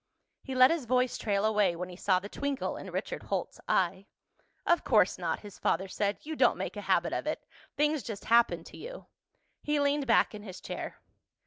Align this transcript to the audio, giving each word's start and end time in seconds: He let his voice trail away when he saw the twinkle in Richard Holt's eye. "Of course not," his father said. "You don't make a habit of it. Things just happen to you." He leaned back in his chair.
He 0.41 0.55
let 0.55 0.71
his 0.71 0.85
voice 0.85 1.15
trail 1.15 1.45
away 1.45 1.75
when 1.75 1.89
he 1.89 1.95
saw 1.95 2.17
the 2.17 2.27
twinkle 2.27 2.75
in 2.75 2.89
Richard 2.89 3.21
Holt's 3.21 3.59
eye. 3.67 4.07
"Of 4.65 4.83
course 4.83 5.19
not," 5.19 5.41
his 5.41 5.59
father 5.59 5.87
said. 5.87 6.17
"You 6.23 6.35
don't 6.35 6.57
make 6.57 6.75
a 6.75 6.81
habit 6.81 7.13
of 7.13 7.27
it. 7.27 7.45
Things 7.77 8.01
just 8.01 8.25
happen 8.25 8.63
to 8.63 8.77
you." 8.77 9.05
He 9.61 9.79
leaned 9.79 10.07
back 10.07 10.33
in 10.33 10.41
his 10.41 10.59
chair. 10.59 10.95